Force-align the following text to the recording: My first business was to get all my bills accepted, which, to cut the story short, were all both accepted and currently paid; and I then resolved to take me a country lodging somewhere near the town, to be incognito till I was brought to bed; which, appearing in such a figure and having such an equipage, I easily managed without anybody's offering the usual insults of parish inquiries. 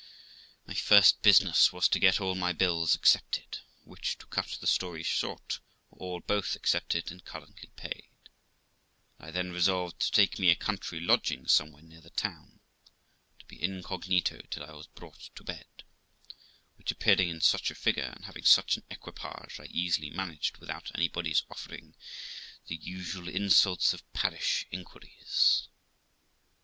My 0.65 0.73
first 0.73 1.21
business 1.21 1.71
was 1.71 1.87
to 1.89 1.99
get 1.99 2.19
all 2.19 2.33
my 2.33 2.53
bills 2.53 2.95
accepted, 2.95 3.59
which, 3.83 4.17
to 4.17 4.25
cut 4.25 4.47
the 4.59 4.65
story 4.65 5.03
short, 5.03 5.59
were 5.91 5.99
all 5.99 6.19
both 6.21 6.55
accepted 6.55 7.11
and 7.11 7.23
currently 7.23 7.69
paid; 7.75 8.09
and 9.19 9.27
I 9.27 9.29
then 9.29 9.51
resolved 9.51 9.99
to 9.99 10.11
take 10.11 10.39
me 10.39 10.49
a 10.49 10.55
country 10.55 10.99
lodging 10.99 11.47
somewhere 11.47 11.83
near 11.83 12.01
the 12.01 12.09
town, 12.09 12.61
to 13.37 13.45
be 13.45 13.61
incognito 13.61 14.41
till 14.49 14.63
I 14.63 14.71
was 14.71 14.87
brought 14.87 15.29
to 15.35 15.43
bed; 15.43 15.83
which, 16.77 16.89
appearing 16.91 17.29
in 17.29 17.39
such 17.39 17.69
a 17.69 17.75
figure 17.75 18.11
and 18.15 18.25
having 18.25 18.45
such 18.45 18.77
an 18.77 18.83
equipage, 18.89 19.59
I 19.59 19.65
easily 19.65 20.09
managed 20.09 20.57
without 20.57 20.89
anybody's 20.95 21.43
offering 21.47 21.95
the 22.65 22.75
usual 22.75 23.27
insults 23.29 23.93
of 23.93 24.11
parish 24.13 24.65
inquiries. 24.71 25.67